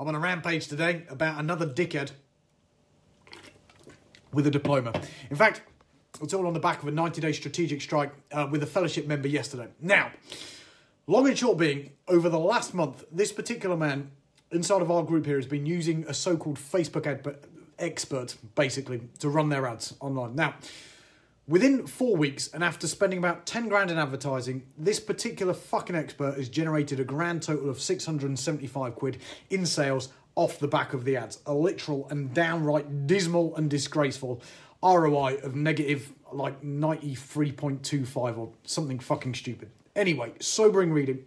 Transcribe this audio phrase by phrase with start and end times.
[0.00, 2.12] I'm on a rampage today about another dickhead
[4.32, 4.94] with a diploma.
[5.28, 5.60] In fact,
[6.22, 9.06] it's all on the back of a 90 day strategic strike uh, with a fellowship
[9.06, 9.68] member yesterday.
[9.78, 10.10] Now,
[11.06, 14.10] long and short being, over the last month, this particular man
[14.50, 17.36] inside of our group here has been using a so called Facebook ad-
[17.78, 20.34] expert, basically, to run their ads online.
[20.34, 20.54] Now,
[21.48, 26.36] Within four weeks, and after spending about 10 grand in advertising, this particular fucking expert
[26.36, 31.16] has generated a grand total of 675 quid in sales off the back of the
[31.16, 31.40] ads.
[31.46, 34.40] A literal and downright dismal and disgraceful
[34.82, 39.70] ROI of negative like 93.25 or something fucking stupid.
[39.96, 41.24] Anyway, sobering reading,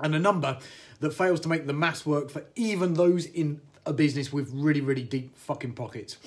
[0.00, 0.58] and a number
[1.00, 4.80] that fails to make the maths work for even those in a business with really,
[4.80, 6.18] really deep fucking pockets.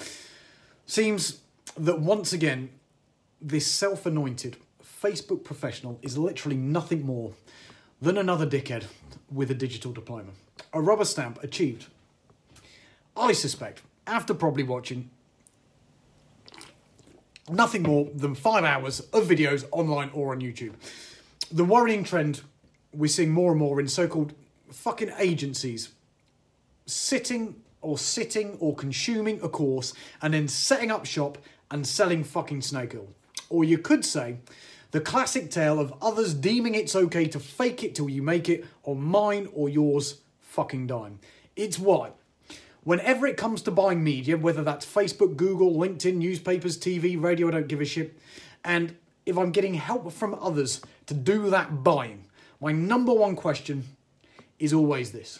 [0.85, 1.41] Seems
[1.77, 2.69] that once again,
[3.41, 4.57] this self anointed
[5.01, 7.33] Facebook professional is literally nothing more
[8.01, 8.85] than another dickhead
[9.31, 10.31] with a digital diploma.
[10.73, 11.87] A rubber stamp achieved,
[13.15, 15.09] I suspect, after probably watching
[17.49, 20.73] nothing more than five hours of videos online or on YouTube.
[21.51, 22.41] The worrying trend
[22.93, 24.33] we're seeing more and more in so called
[24.71, 25.89] fucking agencies
[26.85, 31.37] sitting or sitting or consuming a course and then setting up shop
[31.69, 33.07] and selling fucking snake oil.
[33.49, 34.37] Or you could say,
[34.91, 38.65] the classic tale of others deeming it's okay to fake it till you make it
[38.83, 41.19] on mine or yours fucking dime.
[41.55, 42.11] It's why,
[42.83, 47.51] whenever it comes to buying media, whether that's Facebook, Google, LinkedIn, newspapers, TV, radio, I
[47.51, 48.17] don't give a shit,
[48.63, 48.95] and
[49.25, 52.25] if I'm getting help from others to do that buying,
[52.61, 53.83] my number one question
[54.57, 55.39] is always this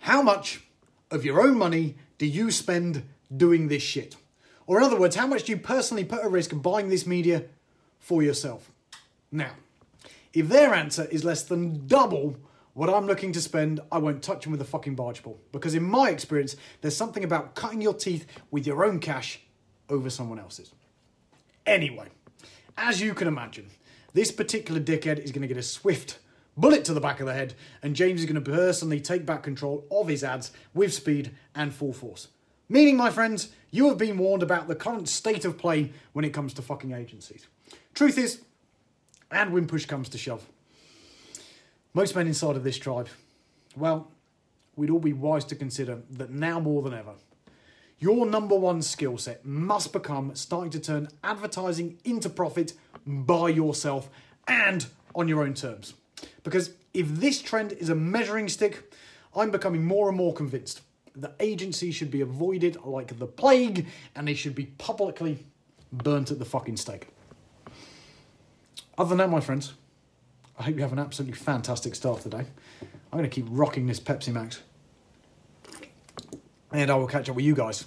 [0.00, 0.64] How much
[1.10, 3.04] of your own money do you spend
[3.34, 4.16] doing this shit?
[4.72, 7.06] Or, in other words, how much do you personally put at risk of buying this
[7.06, 7.44] media
[7.98, 8.72] for yourself?
[9.30, 9.50] Now,
[10.32, 12.38] if their answer is less than double
[12.72, 15.38] what I'm looking to spend, I won't touch them with a fucking barge pole.
[15.52, 19.40] Because in my experience, there's something about cutting your teeth with your own cash
[19.90, 20.72] over someone else's.
[21.66, 22.08] Anyway,
[22.78, 23.66] as you can imagine,
[24.14, 26.18] this particular dickhead is going to get a swift
[26.56, 27.52] bullet to the back of the head,
[27.82, 31.74] and James is going to personally take back control of his ads with speed and
[31.74, 32.28] full force.
[32.72, 36.32] Meaning, my friends, you have been warned about the current state of play when it
[36.32, 37.46] comes to fucking agencies.
[37.92, 38.40] Truth is,
[39.30, 40.48] and when push comes to shove,
[41.92, 43.10] most men inside of this tribe,
[43.76, 44.10] well,
[44.74, 47.12] we'd all be wise to consider that now more than ever,
[47.98, 52.72] your number one skill set must become starting to turn advertising into profit
[53.06, 54.08] by yourself
[54.48, 55.92] and on your own terms.
[56.42, 58.94] Because if this trend is a measuring stick,
[59.36, 60.80] I'm becoming more and more convinced
[61.14, 65.46] the agency should be avoided like the plague and they should be publicly
[65.92, 67.08] burnt at the fucking stake.
[68.96, 69.74] Other than that, my friends,
[70.58, 72.44] I hope you have an absolutely fantastic start today.
[72.80, 74.62] I'm going to keep rocking this Pepsi Max.
[76.72, 77.84] And I will catch up with you guys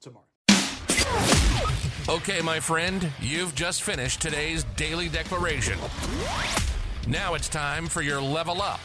[0.00, 0.24] tomorrow.
[2.08, 5.78] Okay, my friend, you've just finished today's daily declaration.
[7.06, 8.80] Now it's time for your level up